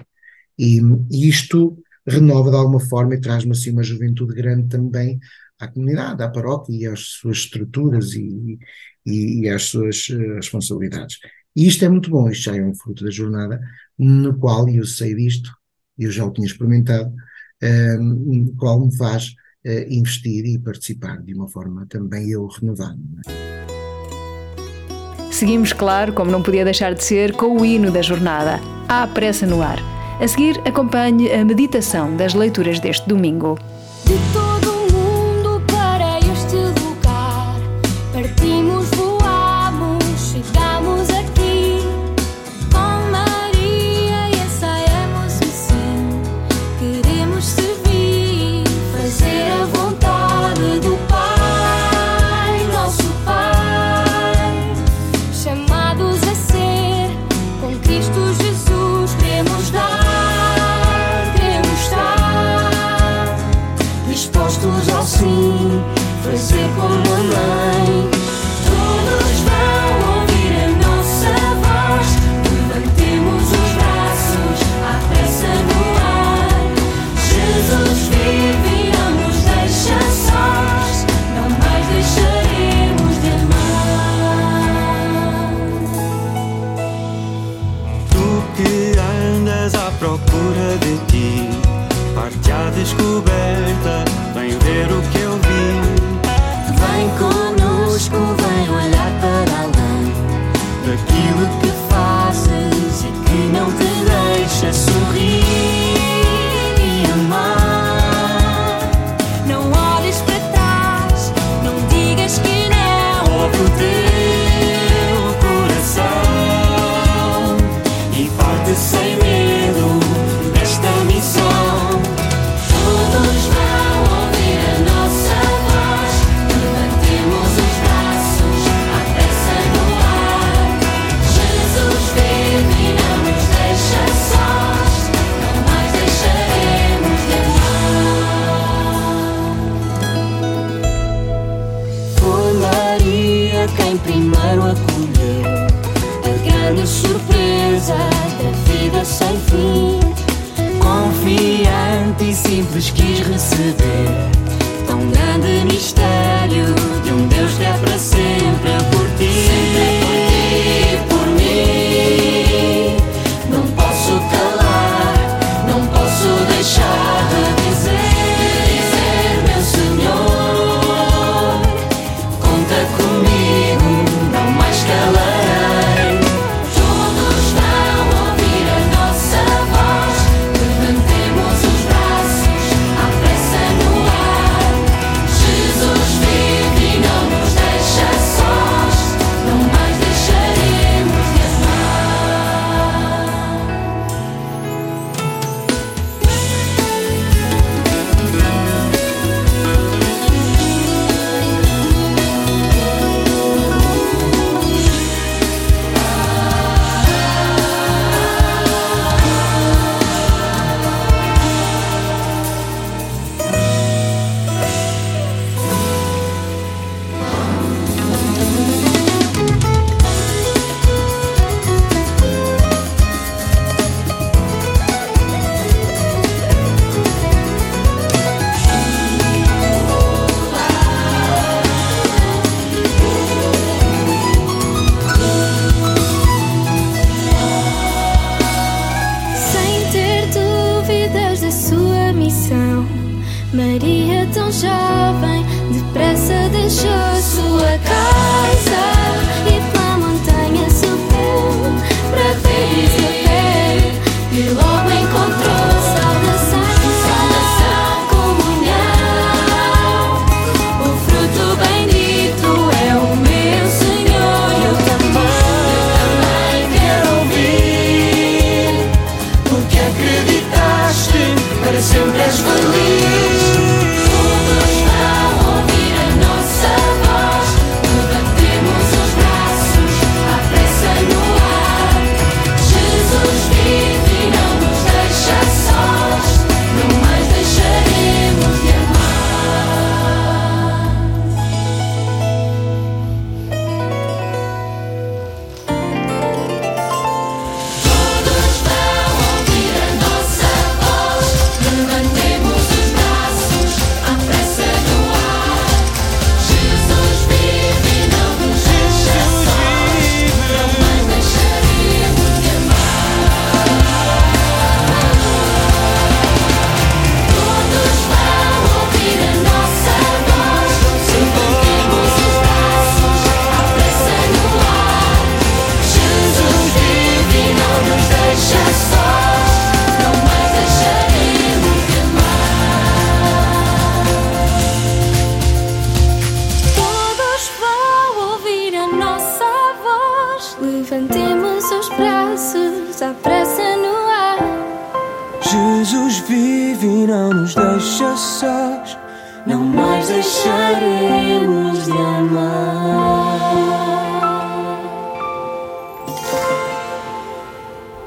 E, 0.56 0.80
e 1.10 1.28
isto 1.28 1.76
renova 2.06 2.50
de 2.50 2.56
alguma 2.56 2.80
forma 2.80 3.14
e 3.14 3.20
traz-me 3.20 3.52
assim 3.52 3.70
uma 3.70 3.82
juventude 3.82 4.34
grande 4.34 4.68
também 4.68 5.18
à 5.58 5.68
comunidade, 5.68 6.22
à 6.22 6.28
paróquia 6.28 6.74
e 6.74 6.86
às 6.86 7.00
suas 7.00 7.38
estruturas 7.38 8.12
e, 8.12 8.58
e, 9.06 9.40
e 9.42 9.48
às 9.48 9.64
suas 9.64 10.08
uh, 10.08 10.34
responsabilidades. 10.34 11.18
E 11.56 11.66
isto 11.66 11.84
é 11.84 11.88
muito 11.88 12.10
bom, 12.10 12.28
isto 12.28 12.44
já 12.44 12.56
é 12.56 12.64
um 12.64 12.74
fruto 12.74 13.04
da 13.04 13.10
jornada, 13.10 13.60
no 13.98 14.36
qual, 14.36 14.68
eu 14.68 14.84
sei 14.84 15.14
disto, 15.14 15.50
eu 15.98 16.10
já 16.10 16.24
o 16.24 16.32
tinha 16.32 16.46
experimentado, 16.46 17.10
uh, 17.10 18.02
no 18.02 18.54
qual 18.56 18.84
me 18.84 18.94
faz 18.96 19.28
uh, 19.64 19.86
investir 19.88 20.44
e 20.44 20.58
participar 20.58 21.22
de 21.22 21.34
uma 21.34 21.48
forma 21.48 21.86
também 21.88 22.30
eu 22.30 22.46
renovada. 22.46 22.98
É? 23.28 23.54
Seguimos, 25.32 25.72
claro, 25.72 26.12
como 26.12 26.30
não 26.30 26.42
podia 26.42 26.64
deixar 26.64 26.94
de 26.94 27.02
ser, 27.02 27.32
com 27.32 27.60
o 27.60 27.64
hino 27.64 27.90
da 27.90 28.02
jornada. 28.02 28.60
Há 28.88 29.06
pressa 29.06 29.46
no 29.46 29.62
ar 29.62 30.03
a 30.20 30.28
seguir, 30.28 30.60
acompanhe 30.64 31.32
a 31.32 31.44
meditação 31.44 32.16
das 32.16 32.34
leituras 32.34 32.80
deste 32.80 33.08
domingo. 33.08 33.58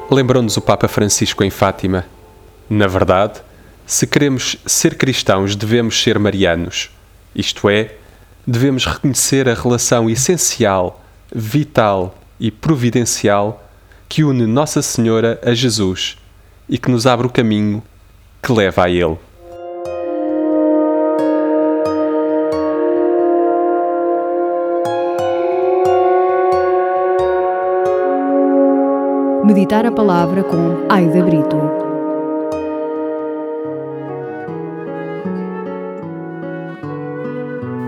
Lembrou-nos 0.10 0.56
o 0.56 0.62
Papa 0.62 0.88
Francisco 0.88 1.44
em 1.44 1.50
Fátima. 1.50 2.06
Na 2.70 2.88
verdade, 2.88 3.42
se 3.86 4.08
queremos 4.08 4.56
ser 4.66 4.96
cristãos, 4.96 5.54
devemos 5.54 6.02
ser 6.02 6.18
marianos, 6.18 6.90
isto 7.36 7.70
é, 7.70 7.96
devemos 8.46 8.86
reconhecer 8.86 9.50
a 9.50 9.54
relação 9.54 10.10
essencial, 10.10 11.04
vital 11.34 12.18
e 12.40 12.50
providencial 12.50 13.70
que 14.08 14.24
une 14.24 14.46
Nossa 14.46 14.82
Senhora 14.82 15.42
a 15.44 15.54
Jesus 15.54 16.18
e 16.70 16.78
que 16.78 16.90
nos 16.90 17.06
abre 17.06 17.28
o 17.28 17.30
caminho 17.30 17.84
que 18.42 18.54
leva 18.54 18.86
a 18.86 18.90
Ele. 18.90 19.18
Meditar 29.48 29.86
a 29.86 29.92
palavra 29.94 30.44
com 30.44 30.86
Aida 30.90 31.24
Brito. 31.24 31.56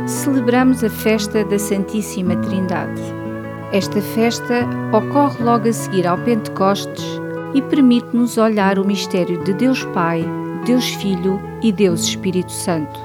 celebramos 0.07 0.85
a 0.85 0.89
festa 0.89 1.43
da 1.43 1.59
Santíssima 1.59 2.37
Trindade. 2.37 3.01
Esta 3.73 4.01
festa 4.01 4.65
ocorre 4.93 5.43
logo 5.43 5.67
a 5.67 5.73
seguir 5.73 6.07
ao 6.07 6.17
Pentecostes 6.19 7.03
e 7.53 7.61
permite-nos 7.61 8.37
olhar 8.37 8.79
o 8.79 8.87
mistério 8.87 9.43
de 9.43 9.53
Deus 9.53 9.83
Pai, 9.93 10.25
Deus 10.65 10.87
Filho 10.93 11.41
e 11.61 11.73
Deus 11.73 12.05
Espírito 12.05 12.53
Santo. 12.53 12.97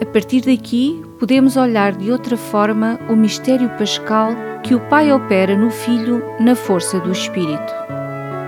A 0.00 0.06
partir 0.06 0.42
daqui, 0.42 1.04
podemos 1.18 1.56
olhar 1.56 1.90
de 1.90 2.12
outra 2.12 2.36
forma 2.36 3.00
o 3.08 3.16
mistério 3.16 3.68
pascal 3.70 4.53
que 4.64 4.74
o 4.74 4.80
Pai 4.80 5.12
opera 5.12 5.54
no 5.54 5.70
Filho 5.70 6.24
na 6.40 6.56
força 6.56 6.98
do 6.98 7.12
Espírito. 7.12 7.72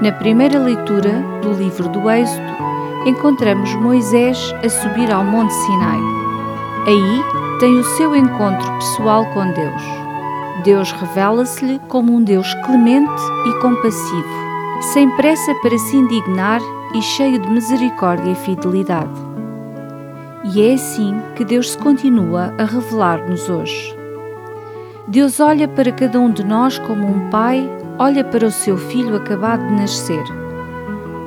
Na 0.00 0.10
primeira 0.12 0.58
leitura 0.58 1.12
do 1.42 1.52
livro 1.52 1.90
do 1.90 2.10
Êxodo, 2.10 2.56
encontramos 3.04 3.74
Moisés 3.74 4.54
a 4.64 4.68
subir 4.68 5.12
ao 5.12 5.22
Monte 5.22 5.52
Sinai. 5.52 6.00
Aí 6.86 7.60
tem 7.60 7.78
o 7.78 7.84
seu 7.84 8.16
encontro 8.16 8.72
pessoal 8.78 9.26
com 9.26 9.52
Deus. 9.52 9.82
Deus 10.64 10.90
revela-se-lhe 10.92 11.78
como 11.86 12.14
um 12.14 12.24
Deus 12.24 12.52
clemente 12.64 13.22
e 13.46 13.60
compassivo, 13.60 14.82
sem 14.94 15.10
pressa 15.16 15.54
para 15.56 15.76
se 15.76 15.96
indignar 15.96 16.62
e 16.94 17.02
cheio 17.02 17.38
de 17.38 17.50
misericórdia 17.50 18.32
e 18.32 18.34
fidelidade. 18.36 19.20
E 20.54 20.62
é 20.62 20.74
assim 20.74 21.20
que 21.34 21.44
Deus 21.44 21.72
se 21.72 21.78
continua 21.78 22.54
a 22.58 22.64
revelar-nos 22.64 23.50
hoje. 23.50 23.95
Deus 25.08 25.38
olha 25.38 25.68
para 25.68 25.92
cada 25.92 26.18
um 26.18 26.32
de 26.32 26.42
nós 26.42 26.80
como 26.80 27.06
um 27.06 27.30
pai 27.30 27.70
olha 27.96 28.24
para 28.24 28.44
o 28.44 28.50
seu 28.50 28.76
filho 28.76 29.14
acabado 29.14 29.64
de 29.64 29.74
nascer, 29.74 30.24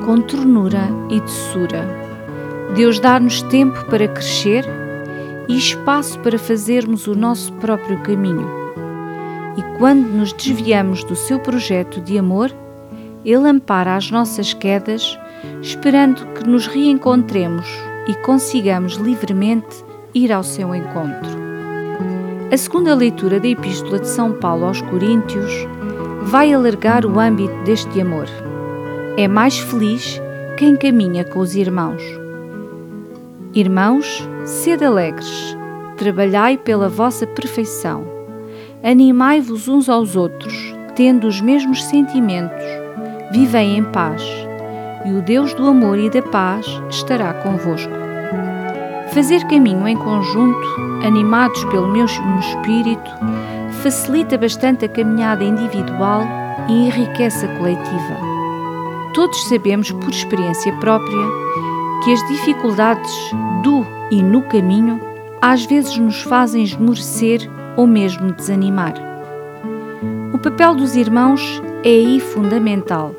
com 0.05 0.19
ternura 0.21 0.83
e 1.09 1.21
doçura. 1.21 1.87
Deus 2.75 2.99
dá-nos 2.99 3.41
tempo 3.43 3.85
para 3.85 4.07
crescer 4.07 4.65
e 5.47 5.57
espaço 5.57 6.19
para 6.19 6.37
fazermos 6.37 7.07
o 7.07 7.15
nosso 7.15 7.53
próprio 7.53 7.97
caminho. 8.01 8.47
E 9.57 9.77
quando 9.77 10.07
nos 10.07 10.33
desviamos 10.33 11.03
do 11.05 11.15
seu 11.15 11.39
projeto 11.39 12.01
de 12.01 12.17
amor, 12.17 12.51
Ele 13.23 13.47
ampara 13.47 13.95
as 13.95 14.11
nossas 14.11 14.53
quedas, 14.53 15.17
esperando 15.61 16.25
que 16.33 16.47
nos 16.47 16.67
reencontremos 16.67 17.67
e 18.07 18.13
consigamos 18.25 18.95
livremente 18.95 19.83
ir 20.13 20.33
ao 20.33 20.43
seu 20.43 20.75
encontro. 20.75 21.38
A 22.51 22.57
segunda 22.57 22.95
leitura 22.95 23.39
da 23.39 23.47
Epístola 23.47 23.99
de 23.99 24.07
São 24.07 24.33
Paulo 24.33 24.65
aos 24.65 24.81
Coríntios 24.81 25.51
vai 26.23 26.51
alargar 26.51 27.05
o 27.05 27.19
âmbito 27.19 27.53
deste 27.63 28.01
amor. 28.01 28.25
É 29.15 29.27
mais 29.27 29.59
feliz 29.59 30.19
quem 30.57 30.75
caminha 30.75 31.23
com 31.23 31.41
os 31.41 31.55
irmãos. 31.55 32.01
Irmãos, 33.53 34.27
sede 34.45 34.83
alegres, 34.83 35.55
trabalhai 35.95 36.57
pela 36.57 36.89
vossa 36.89 37.27
perfeição, 37.27 38.03
animai-vos 38.83 39.67
uns 39.67 39.87
aos 39.87 40.15
outros, 40.15 40.73
tendo 40.95 41.27
os 41.27 41.39
mesmos 41.39 41.83
sentimentos, 41.83 42.65
vivei 43.31 43.77
em 43.77 43.83
paz, 43.83 44.23
e 45.05 45.11
o 45.11 45.21
Deus 45.21 45.53
do 45.53 45.67
amor 45.67 45.99
e 45.99 46.09
da 46.09 46.23
paz 46.23 46.65
estará 46.89 47.31
convosco. 47.31 48.08
Fazer 49.13 49.43
caminho 49.47 49.87
em 49.87 49.97
conjunto, 49.97 50.67
animados 51.03 51.63
pelo 51.65 51.87
mesmo 51.87 52.39
espírito, 52.39 53.09
facilita 53.81 54.37
bastante 54.37 54.85
a 54.85 54.89
caminhada 54.89 55.43
individual 55.43 56.21
e 56.67 56.87
enriquece 56.87 57.45
a 57.45 57.57
coletiva. 57.57 58.17
Todos 59.13 59.47
sabemos 59.47 59.91
por 59.91 60.09
experiência 60.09 60.71
própria 60.73 61.25
que 62.03 62.13
as 62.13 62.27
dificuldades 62.27 63.11
do 63.63 63.85
e 64.11 64.21
no 64.21 64.43
caminho 64.43 65.01
às 65.41 65.65
vezes 65.65 65.97
nos 65.97 66.21
fazem 66.21 66.63
esmorecer 66.63 67.49
ou 67.75 67.87
mesmo 67.87 68.31
desanimar. 68.31 68.93
O 70.33 70.37
papel 70.37 70.75
dos 70.75 70.95
irmãos 70.95 71.61
é 71.83 71.89
aí 71.89 72.19
fundamental 72.19 73.15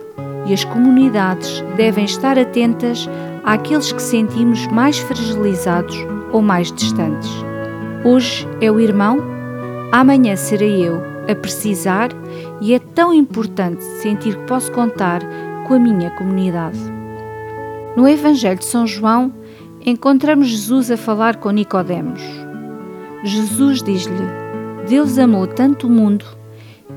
e 0.46 0.54
as 0.54 0.64
comunidades 0.64 1.62
devem 1.76 2.04
estar 2.04 2.38
atentas 2.38 3.08
àqueles 3.44 3.92
que 3.92 4.02
sentimos 4.02 4.66
mais 4.68 4.98
fragilizados 4.98 5.96
ou 6.32 6.42
mais 6.42 6.72
distantes. 6.72 7.30
Hoje 8.04 8.46
é 8.60 8.70
o 8.70 8.80
irmão, 8.80 9.18
amanhã 9.92 10.36
serei 10.36 10.86
eu 10.86 11.02
a 11.28 11.34
precisar 11.34 12.10
e 12.60 12.74
é 12.74 12.78
tão 12.78 13.12
importante 13.12 13.82
sentir 13.82 14.36
que 14.36 14.46
posso 14.46 14.70
contar 14.72 15.20
com 15.66 15.74
a 15.74 15.78
minha 15.78 16.10
comunidade. 16.10 16.78
No 17.96 18.08
Evangelho 18.08 18.58
de 18.58 18.64
São 18.64 18.86
João, 18.86 19.32
encontramos 19.84 20.48
Jesus 20.48 20.90
a 20.90 20.96
falar 20.96 21.36
com 21.36 21.50
Nicodemos. 21.50 22.22
Jesus 23.24 23.82
diz-lhe: 23.82 24.26
Deus 24.88 25.18
amou 25.18 25.46
tanto 25.46 25.86
o 25.86 25.90
mundo 25.90 26.24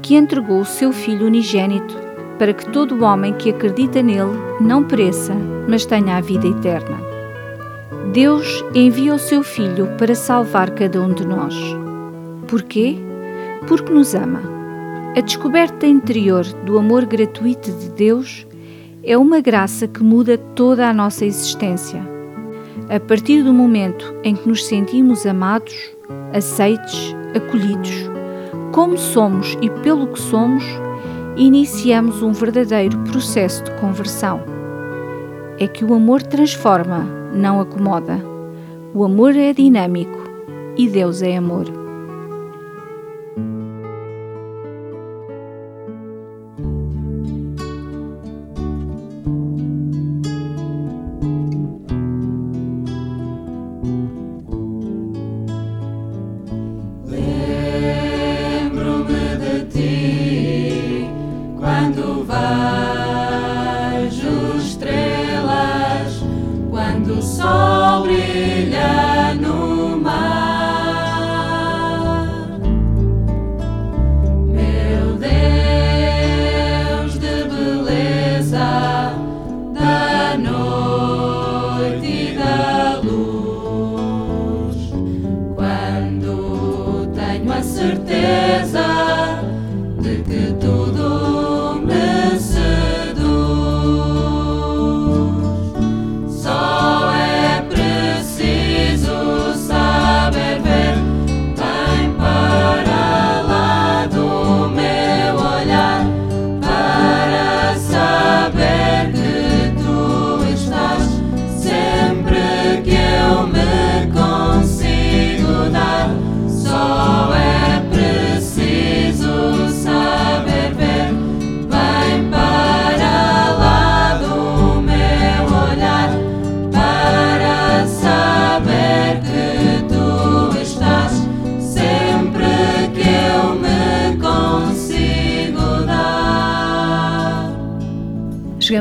que 0.02 0.16
entregou 0.16 0.60
o 0.60 0.66
seu 0.66 0.92
Filho 0.92 1.26
unigênito 1.26 2.03
para 2.44 2.54
que 2.54 2.70
todo 2.72 2.96
o 2.96 3.04
homem 3.06 3.32
que 3.32 3.52
acredita 3.52 4.04
nele 4.04 4.38
não 4.60 4.84
pereça, 4.84 5.34
mas 5.66 5.86
tenha 5.86 6.18
a 6.18 6.20
vida 6.20 6.46
eterna. 6.46 7.00
Deus 8.12 8.66
envia 8.76 9.16
o 9.16 9.18
seu 9.18 9.42
Filho 9.42 9.88
para 9.98 10.14
salvar 10.14 10.72
cada 10.72 11.02
um 11.02 11.14
de 11.14 11.26
nós. 11.26 11.56
Porquê? 12.46 12.98
Porque 13.66 13.94
nos 13.94 14.14
ama. 14.14 14.42
A 15.16 15.22
descoberta 15.22 15.88
interior 15.88 16.44
do 16.66 16.78
amor 16.78 17.06
gratuito 17.06 17.72
de 17.72 17.90
Deus 17.92 18.46
é 19.06 19.18
uma 19.18 19.40
graça 19.40 19.88
que 19.88 20.04
muda 20.04 20.38
toda 20.38 20.90
a 20.90 20.94
nossa 20.94 21.24
existência. 21.24 22.06
A 22.90 23.00
partir 23.00 23.42
do 23.42 23.54
momento 23.54 24.14
em 24.22 24.36
que 24.36 24.50
nos 24.50 24.66
sentimos 24.66 25.26
amados, 25.26 25.74
aceites, 26.34 27.16
acolhidos, 27.34 28.12
como 28.74 28.98
somos 28.98 29.58
e 29.62 29.70
pelo 29.70 30.08
que 30.08 30.20
somos, 30.20 30.66
iniciamos 31.36 32.22
um 32.22 32.32
verdadeiro 32.32 32.98
processo 33.00 33.64
de 33.64 33.72
conversão. 33.80 34.42
É 35.60 35.68
que 35.68 35.84
o 35.84 35.94
amor 35.94 36.22
transforma, 36.22 37.06
não 37.34 37.60
acomoda. 37.60 38.20
O 38.94 39.04
amor 39.04 39.36
é 39.36 39.54
dinâmico 39.54 40.22
e 40.78 40.88
Deus 40.88 41.22
é 41.22 41.36
amor. 41.36 41.83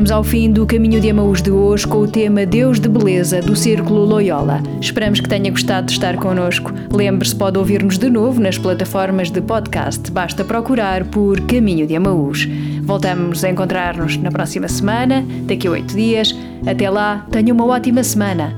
Chegamos 0.02 0.10
ao 0.10 0.24
fim 0.24 0.50
do 0.50 0.66
Caminho 0.66 1.00
de 1.00 1.10
Amaús 1.10 1.40
de 1.40 1.52
hoje 1.52 1.86
com 1.86 1.98
o 1.98 2.08
tema 2.08 2.44
Deus 2.44 2.80
de 2.80 2.88
Beleza 2.88 3.40
do 3.40 3.54
Círculo 3.54 4.04
Loyola. 4.04 4.60
Esperamos 4.80 5.20
que 5.20 5.28
tenha 5.28 5.48
gostado 5.48 5.86
de 5.86 5.92
estar 5.92 6.16
connosco. 6.16 6.72
Lembre-se, 6.92 7.36
pode 7.36 7.56
ouvir-nos 7.56 7.98
de 7.98 8.10
novo 8.10 8.40
nas 8.40 8.58
plataformas 8.58 9.30
de 9.30 9.40
podcast. 9.40 10.10
Basta 10.10 10.44
procurar 10.44 11.04
por 11.04 11.40
Caminho 11.42 11.86
de 11.86 11.94
Amaús. 11.94 12.48
Voltamos 12.82 13.44
a 13.44 13.50
encontrar-nos 13.50 14.16
na 14.16 14.32
próxima 14.32 14.66
semana, 14.66 15.24
daqui 15.46 15.68
a 15.68 15.70
oito 15.70 15.94
dias. 15.94 16.36
Até 16.66 16.90
lá, 16.90 17.24
tenha 17.30 17.54
uma 17.54 17.66
ótima 17.66 18.02
semana. 18.02 18.56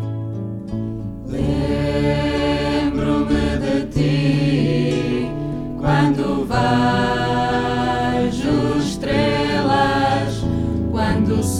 Lembro-me 1.28 2.78
de 3.60 3.82
ti 3.92 5.28
quando 5.78 6.46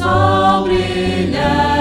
quando 0.05 1.71
o 1.71 1.74